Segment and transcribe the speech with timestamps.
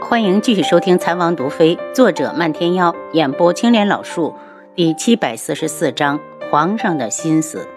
[0.00, 4.34] 欢迎继续收听《残王毒妃》，作者漫天妖，演播青莲老树，
[4.74, 6.18] 第七百四十四章：
[6.50, 7.68] 皇上的心思。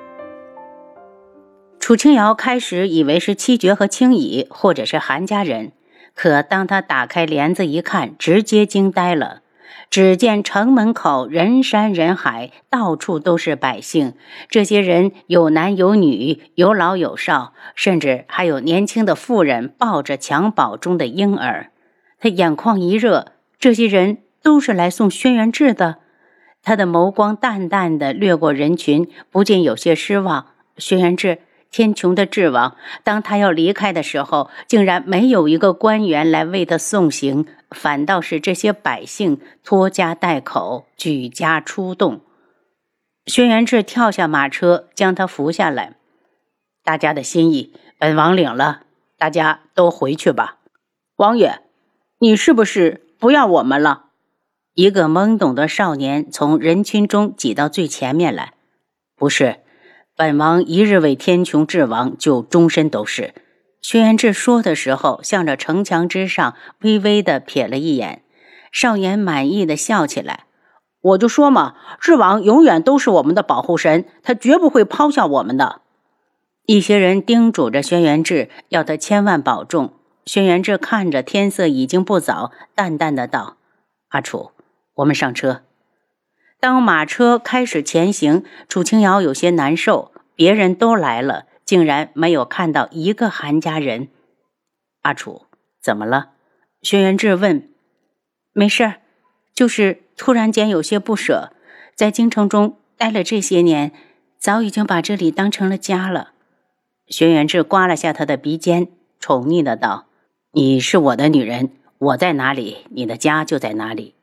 [1.79, 5.73] 楚清瑶开始以为是七绝和青乙，或者是韩家人，
[6.15, 9.41] 可当他打开帘子一看，直接惊呆了。
[9.89, 14.13] 只见城门口人山人海，到处都是百姓。
[14.49, 21.69] 这些人有男有女，有老有少，甚至还有年轻的妇人抱着襁褓中的婴儿。
[22.23, 25.97] 他眼眶一热，这些人都是来送轩辕志的。
[26.61, 30.47] 他的眸光淡淡的掠过人群，不禁有些失望。
[30.77, 42.21] 轩辕志，天穹的智王，当他要离开的时候，竟然没有一个官员来为他送行，反倒是这些百姓拖家带口，举家出动。
[43.25, 45.97] 轩辕志跳下马车，将他扶下来。
[46.85, 48.83] 大家的心意，本王领了，
[49.17, 50.59] 大家都回去吧。
[51.17, 51.62] 王爷。
[52.23, 54.05] 你是不是不要我们了？
[54.75, 58.53] 一个懵懂的少年从人群中挤到最前面来。
[59.17, 59.57] 不是，
[60.15, 63.33] 本王一日为天穹之王，就终身都是。
[63.81, 68.23] 轩辕志说的时候，向着城墙之上微微的瞥了一眼。
[68.71, 70.45] 少年满意的笑起来。
[71.01, 75.81] 我就说嘛，智王永远都是我们的保护神，他绝不会抛下我们的。
[76.65, 79.95] 一些人叮嘱着轩辕志，要他千万保重。
[80.25, 83.57] 轩辕志看着天色已经不早，淡淡的道
[84.09, 84.51] ：“阿楚，
[84.95, 85.63] 我们上车。”
[86.59, 90.13] 当马车开始前行，楚清瑶有些难受。
[90.35, 94.07] 别人都来了，竟然没有看到一个韩家人。
[95.01, 95.45] 阿楚，
[95.81, 96.31] 怎么了？
[96.81, 97.69] 轩辕志问。
[98.53, 98.95] 没事
[99.53, 101.51] 就是突然间有些不舍。
[101.95, 103.91] 在京城中待了这些年，
[104.39, 106.31] 早已经把这里当成了家了。
[107.07, 108.87] 轩辕志刮了下他的鼻尖，
[109.19, 110.07] 宠溺的道。
[110.55, 114.13] 你是我的女人，我在哪里，你的家就在哪里。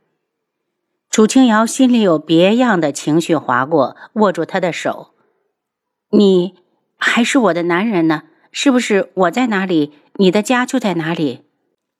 [1.10, 5.12] 楚清瑶心里有别样的情绪划过，握住他的手。
[6.10, 6.54] 你
[6.96, 8.22] 还是我的男人呢，
[8.52, 9.10] 是不是？
[9.14, 11.42] 我在哪里，你的家就在哪里。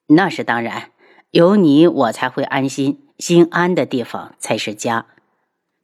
[0.06, 0.92] 那是当然，
[1.32, 5.06] 有你我才会安心，心安的地方才是家。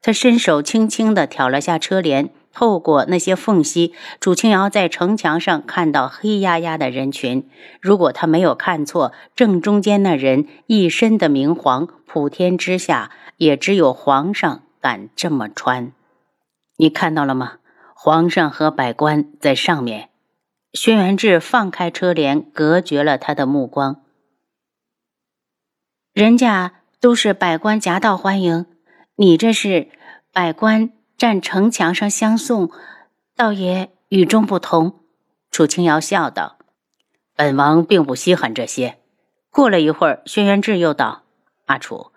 [0.01, 2.31] 他伸手轻轻的挑了下车帘。
[2.57, 7.47] 透过那些缝隙，楚清瑶在城墙上看到黑压压的人群。
[7.83, 15.93] 如果他没有看错，正中间那人一身的明黄，普天之下也只有皇上敢这么穿。
[16.79, 17.59] 你看到了吗？
[17.95, 20.09] 皇上和百官在上面。
[20.73, 24.01] 轩辕志放开车帘，隔绝了他的目光。
[26.15, 26.73] 人家
[27.03, 28.65] 都是百官夹道欢迎，
[29.17, 29.89] 你这是
[30.33, 30.96] 百官。
[31.17, 32.71] 站城墙上相送，
[33.35, 35.01] 倒也与众不同。
[35.51, 36.59] 楚清瑶笑道
[37.35, 38.99] ：“本王并不稀罕这些。”
[39.51, 41.23] 过了一会儿，轩辕志又道
[41.65, 42.13] ：“阿楚，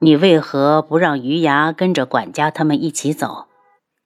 [0.00, 3.46] 你为何不让余牙跟着管家他们一起走？”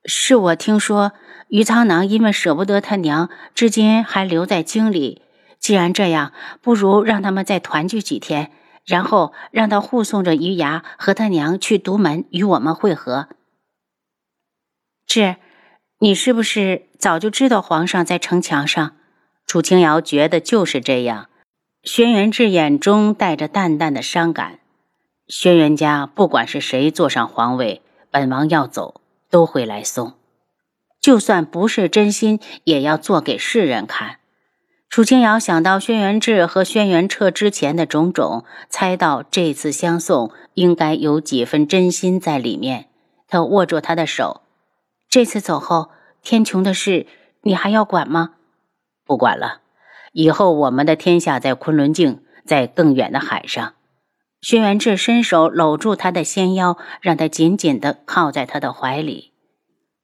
[0.04, 1.12] 是我听说
[1.48, 5.22] 余苍囊因为舍不得他娘，至今还留在京里。
[5.58, 8.53] 既然这样，不如让他们再团聚几天，
[8.84, 13.28] 然后让他护送着余牙和他娘去独门与我们会合。
[15.06, 15.36] 志，
[16.00, 18.96] 你是不是早就知道皇上在城墙上？
[19.46, 21.28] 楚清瑶觉得就是这样。
[21.84, 24.58] 轩辕志眼中带着淡淡的伤感。
[25.28, 27.80] 轩辕家不管是谁坐上皇位，
[28.10, 29.00] 本王要走
[29.30, 30.14] 都会来送，
[31.00, 34.18] 就算不是真心，也要做给世人看。
[34.88, 42.86] 楚清瑶想到轩辕志和轩辕彻之前的种种，猜到这次相送应该有几分真心在里面。
[43.28, 44.42] 他握住他的手。
[45.16, 45.88] 这次走后，
[46.21, 47.06] 天穹的事
[47.41, 48.32] 你还要管吗？
[49.06, 49.62] 不管了，
[50.12, 53.72] 以后我们的天下在昆仑镜，在更远的海上。
[54.43, 59.32] 轩辕志伸手搂住他的纤腰，让他紧紧地靠在他的怀里。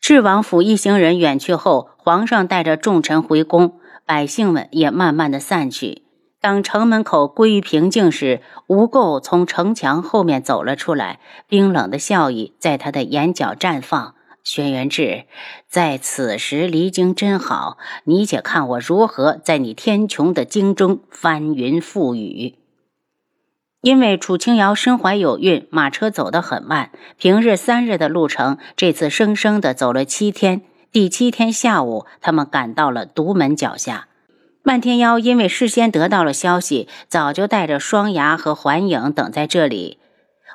[0.01, 6.05] 智王府一行人远去后，皇上带着众臣回宫，百姓们也慢慢的散去。
[6.41, 14.15] 当城门口归于平静时，吴垢从城墙后面走了出来，冰冷的笑意在他的眼角绽放。
[14.45, 15.25] 轩辕志，
[15.69, 22.57] 在此时离京真好，你且看我如何在你天穹的京中翻云覆雨。
[23.83, 26.91] 因为楚清瑶身怀有孕，马车走得很慢。
[27.19, 30.63] 平日三日的路程，这次生生的走了七天。
[30.91, 34.09] 第七天下午，他们赶到了独门脚下。
[34.65, 39.99] 漫天妖因为事先得到了消息，早就带着双牙和环影等在这里。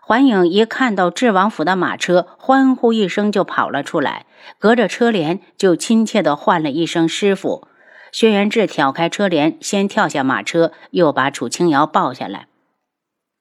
[0.07, 4.25] 环影一看到智王府的马车，欢呼一声就跑了出来，
[4.57, 7.67] 隔着车帘就亲切地唤了一声“师傅”。
[8.13, 12.47] 轩辕志挑开车帘，先跳下马车，又把楚清瑶抱下来。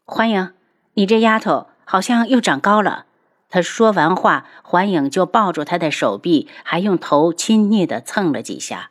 [0.05, 0.55] 环影，
[0.95, 3.07] 你这丫头好像又长高了。
[3.49, 8.91] 他说完话，环影就抱住他的手臂，还用头亲昵地蹭了几下。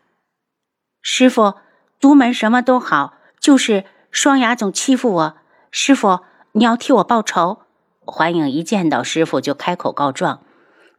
[1.01, 1.55] 师傅，
[1.99, 5.37] 独门什么都好，就是双牙总欺负我。
[5.71, 6.21] 师傅，
[6.53, 7.63] 你要替我报仇。
[8.05, 10.41] 环影一见到师傅就开口告状。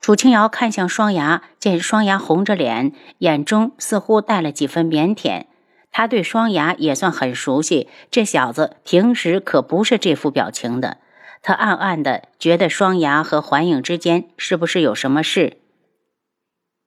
[0.00, 5.46] 楚清瑶看向双牙，见双牙红着脸，眼中似乎带了几分腼腆。
[5.90, 10.98] 他对双牙也算很熟悉，这小子平时可不是这副表情的。
[11.42, 15.58] 他暗暗的觉得双牙和环影之间是不是有什么事？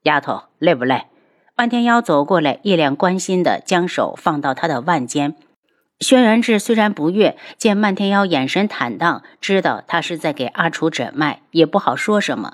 [0.04, 1.08] 丫头累不累？
[1.58, 5.36] 万天妖走过来，一脸关心的将手放到他的腕间。
[6.00, 12.54] 轩辕志虽然不悦，见漫天妖眼神坦荡，知道他是在给阿楚诊脉，也不好说什么。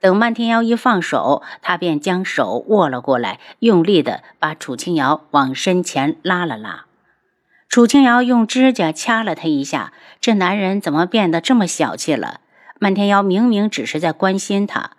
[0.00, 6.84] 等漫天妖一放手，他便将手握了过来，用力的把楚清瑶往身前拉了拉。
[7.68, 12.40] 楚清瑶用指甲掐了他一下，这男人怎么变得这么小气了？
[12.78, 14.90] 漫天妖明明只是在关心他。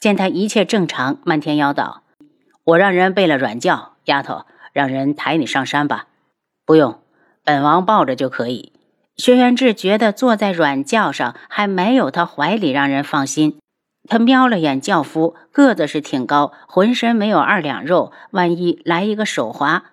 [0.00, 2.02] 见他一切正常，漫天妖道
[2.64, 6.06] ：“我让人备了软轿，丫头，让人抬你上山吧。”
[6.64, 7.00] 不用，
[7.44, 8.72] 本王抱着就可以。
[9.16, 13.60] 轩辕志觉得坐在软轿上还没有他怀里让人放心。
[14.08, 19.84] 他瞄了眼轿夫，个子是挺高，浑身没有二两肉，万一来一个手滑，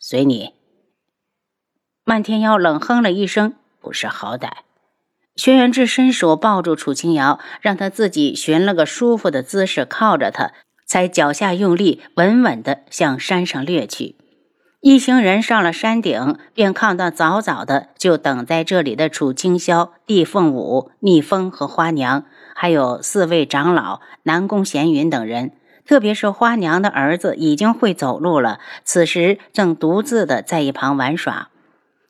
[0.00, 0.54] 随你。
[2.04, 4.50] 漫天妖冷哼了一声，不识好歹。
[5.36, 10.52] 轩辕志伸手抱住楚清瑶，让他自己寻了个舒服的姿势靠着他，
[10.86, 14.16] 才脚下用力，稳稳地向山上掠去。
[14.86, 22.26] 一行人上了山顶，便看到早早的就等在这里的楚清霄、帝凤舞、逆风和花娘。
[22.54, 25.52] 还有四位长老南宫闲云等人，
[25.86, 31.48] 特别是花娘的儿子已经会走路了，此时正独自的在一旁玩耍。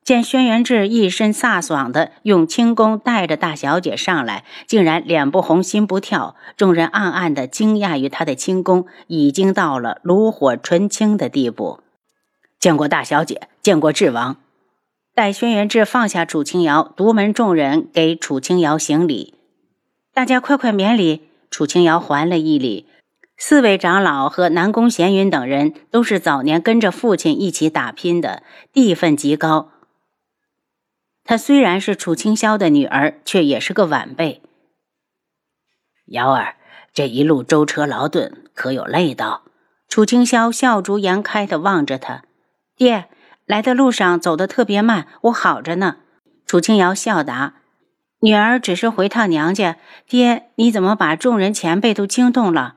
[0.03, 11.79] 见轩辕志一身飒爽的用轻功带着大小姐上来，竟然脸不红心不跳，众人暗暗的惊讶于他的轻功已经到了炉火纯青的地步。
[12.64, 14.38] 见过大小姐，见过智王。
[15.14, 19.34] 待轩辕志放下楚清瑶，独门众人给楚清瑶行礼。
[20.14, 21.28] 大家快快免礼！
[21.50, 22.88] 楚清瑶还了一礼。
[23.37, 29.70] 四位长老和南宫闲云等人都是早年跟着父亲一起打拼的，地分极高。
[31.22, 34.40] 她虽然是楚清霄的女儿，却也是个晚辈。
[36.06, 36.56] 瑶儿，
[36.94, 39.43] 这一路舟车劳顿，可有累到？
[39.87, 42.25] 楚清霄笑逐颜开的望着他。
[42.76, 43.09] 爹，
[43.47, 45.97] 来的路上走得特别慢，我好着呢。
[46.47, 47.55] 楚清瑶笑答。
[48.21, 49.76] 女儿只是回趟娘家，
[50.09, 52.76] 爹，你怎么把众人前辈都惊动了？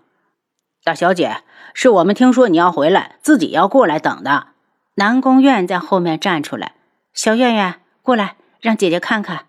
[0.84, 1.38] 大小姐，
[1.74, 4.48] 是我们听说你要回来，自己要过来等的。
[4.96, 6.74] 南宫院在后面站出来，
[7.14, 9.46] 小院院过来，让姐姐看看。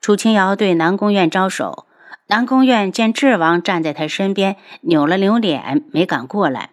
[0.00, 1.86] 楚清瑶对南宫院招手，
[2.28, 6.70] 南宫院见智王站在他身边，扭了扭脸，没敢过来。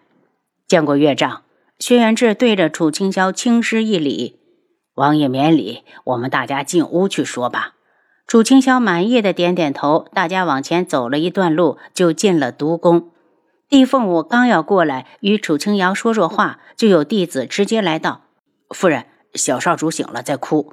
[0.66, 1.42] 见过岳丈，
[1.78, 4.40] 薛元志对着楚清霄轻施一礼，
[4.94, 7.74] 王爷免礼，我们大家进屋去说吧。
[8.26, 13.10] 楚清霄满意的点点头，大家往前走了一段路，就进了独宫。
[13.68, 18.22] 帝凤舞刚要过来与楚清瑶说说话，就有弟子直接来到
[18.74, 20.72] ：“夫人，小少主醒了，在哭。”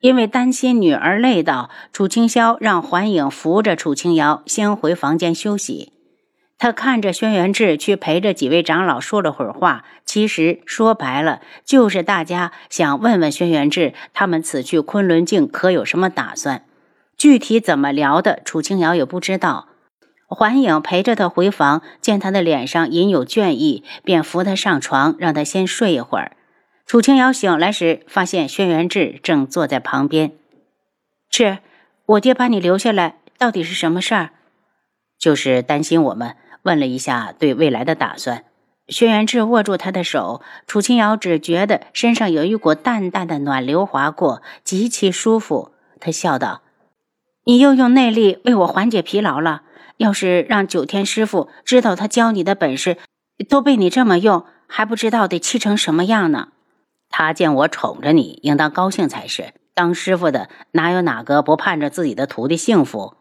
[0.00, 5.94] 因为担心女儿累到，楚清霄让环影扶着楚清瑶先回房间休息。
[6.58, 16.64] 他看着轩辕志去陪着几位长老说了会儿话，其实说白了就是大家想问问轩辕志，他们此去昆仑镜可有什么打算。
[17.18, 19.68] 具体怎么聊的，楚清瑶也不知道。
[20.28, 26.36] 环影陪着他回房，见他的脸上隐有倦意，便扶他上床，让他先睡一会儿。
[26.84, 30.32] 楚清瑶醒来时，发现轩辕志正坐在旁边。
[31.30, 31.58] 志，
[32.06, 34.30] 我爹把你留下来，到底是什么事儿？
[35.18, 36.36] 就是担心我们，
[36.66, 38.44] 问了一下对未来的打算。
[38.88, 45.72] 轩辕志握住他的手，楚清瑶只觉得身上有一股淡淡的暖流划过，极其舒服。
[45.98, 46.62] 他笑道。
[47.44, 49.62] 你又用内力为我缓解疲劳了。
[49.98, 52.98] 要是让九天师傅知道他教你的本事
[53.48, 56.48] 都被你这么用，还不知道得气成什么样呢。
[57.08, 59.54] 他见我宠着你，应当高兴才是。
[59.72, 63.14] 当师傅的哪有哪个不盼着自己的徒弟幸福？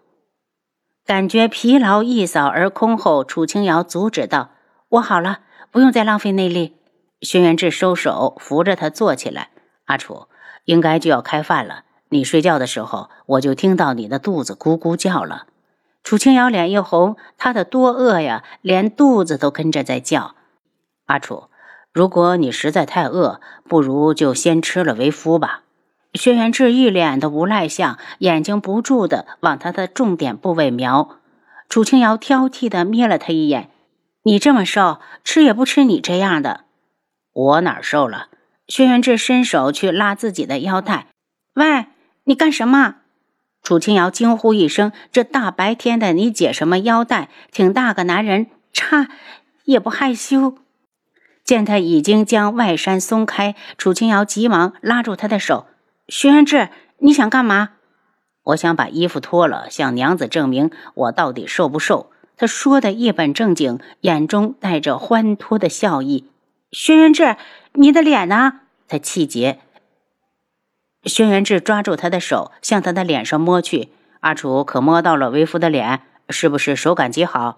[1.05, 4.49] 感觉疲劳一扫而空后，楚清瑶阻止道
[4.89, 6.77] ：“我好了，不用再浪费内力。”
[7.21, 9.49] 轩辕志收手，扶着他坐起来。
[9.85, 10.25] 阿楚，
[10.63, 11.83] 应该就要开饭了。
[12.09, 15.45] 你睡觉的时候，我就听到你的肚子咕咕叫了。
[16.03, 20.33] 楚清瑶脸一红，她的多饿呀，连肚子都跟着在叫。
[21.05, 21.49] 阿楚，
[21.93, 25.64] 如果你实在太饿，不如就先吃了为夫吧。
[26.15, 31.19] 薛元志一脸的无赖相，眼睛不住的往他的重点部位瞄。
[31.67, 33.69] 楚清瑶挑剔的瞥了他一眼
[34.23, 36.61] ：“你这么瘦，吃也不吃你这样的。”
[37.33, 38.27] 我哪瘦了？
[38.67, 41.07] 薛元志伸手去拉自己的腰带。
[41.55, 41.87] “喂，
[42.23, 42.95] 你干什么？”
[43.61, 47.29] 楚清瑶惊呼一声：“这大白天的，你解什么腰带？
[47.51, 49.07] 挺大个男人，差
[49.65, 50.55] 也不害羞。”
[51.43, 55.65] 见他已经将外衫松开，楚清瑶急忙拉住他的手。
[56.07, 56.69] 徐元志，
[56.99, 57.71] 你想干嘛？
[58.43, 62.11] 我想把衣服脱了，向娘子证明我到底瘦不瘦。
[62.37, 66.29] 他说的一本正经，眼中带着欢脱的笑意。
[66.71, 67.37] 轩辕志，
[67.73, 68.59] 你的脸呢？
[68.87, 69.59] 他气结。
[71.05, 73.89] 轩辕志抓住他的手，向他的脸上摸去。
[74.19, 77.57] 阿楚可摸到了为夫的脸，是不是手感极好？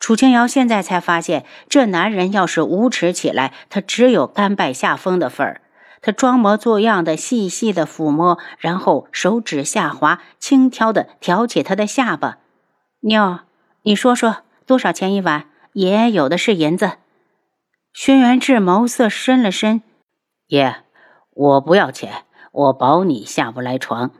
[0.00, 5.60] 楚清瑶现在才发现，这男人要是无耻起来，他只有甘拜下风的份儿。
[6.02, 12.38] 他装模作样的细细的抚摸，然后手指下滑，轻佻的挑起他的下巴。
[13.00, 13.40] 妞，
[13.82, 15.46] 你说说多少钱一碗？
[15.72, 16.92] 爷有的是银子。
[17.92, 19.82] 轩辕志眸色深了深，
[20.48, 20.76] 爷，
[21.34, 24.10] 我不要钱，我保你下不来床。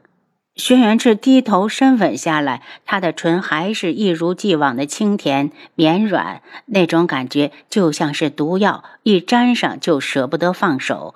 [0.54, 11.14] 轩辕志低头深吻下来，他的唇还是一如既往的清甜绵软，那种感觉就像是毒药，一沾上就舍不得放手。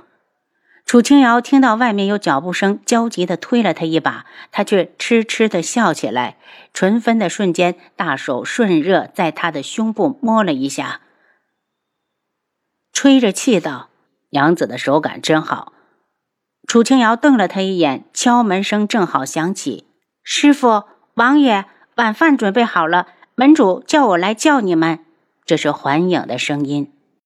[0.90, 6.36] 楚清瑶听到外面有脚步声，焦急地推了他一把，他却痴痴地笑起来。
[6.72, 11.02] 唇分的瞬间，大手顺热在他的胸部摸了一下，
[12.92, 13.90] 吹着气道
[14.30, 15.72] ：“娘子的手感真好。”
[16.66, 19.86] 楚清瑶瞪了他一眼，敲门声正好响起
[20.24, 20.82] ：“师傅，
[21.14, 23.06] 王爷，晚饭准备好了，
[23.36, 24.98] 门主叫我来叫你们。”
[25.46, 26.92] 这是环影的声音。